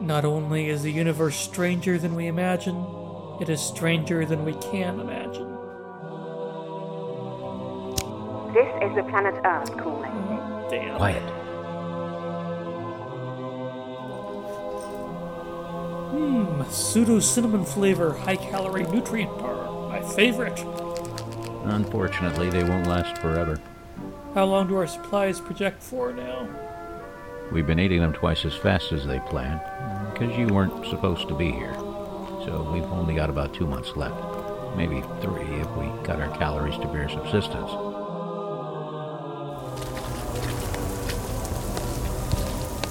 [0.00, 2.86] Not only is the universe stranger than we imagine,
[3.40, 5.56] it is stranger than we can imagine.
[8.52, 10.12] This is the planet Earth calling.
[10.70, 10.96] Damn.
[10.96, 11.22] Quiet.
[16.12, 19.88] Hmm, pseudo cinnamon flavor, high calorie nutrient bar.
[19.88, 20.58] My favorite.
[21.64, 23.58] Unfortunately, they won't last forever.
[24.34, 26.48] How long do our supplies project for now?
[27.52, 29.60] We've been eating them twice as fast as they planned,
[30.12, 31.74] because you weren't supposed to be here.
[32.44, 34.16] So we've only got about two months left.
[34.76, 37.70] Maybe three if we cut our calories to bare subsistence.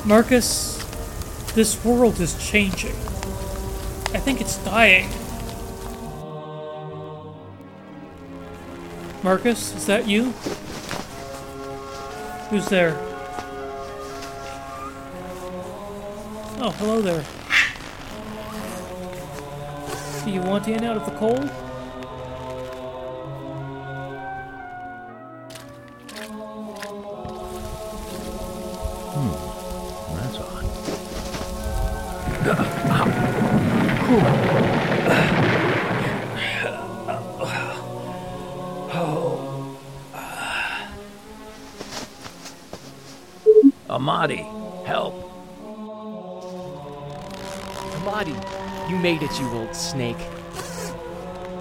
[0.05, 0.83] Marcus,
[1.53, 2.95] this world is changing.
[4.13, 5.09] I think it's dying.
[9.23, 10.31] Marcus, is that you?
[12.49, 13.14] Who's there?
[16.57, 17.21] Oh, hello there.
[20.23, 21.49] Do you want in out of the cold?
[29.11, 29.31] Hmm,
[30.15, 30.65] that's odd.
[38.97, 39.77] Oh.
[43.89, 44.45] Amadi,
[44.85, 45.34] help.
[48.05, 48.35] Amadi,
[48.87, 50.17] you made it, you old snake.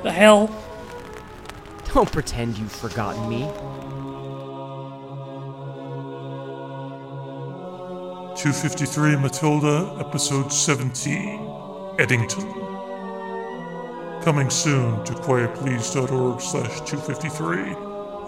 [0.02, 0.50] The hell?
[1.94, 3.44] Don't pretend you've forgotten me.
[8.36, 11.48] Two fifty three Matilda, episode seventeen,
[11.98, 12.52] Eddington.
[14.22, 17.74] Coming soon to quietplease.org slash two fifty three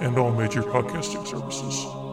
[0.01, 2.06] and all major podcasting services.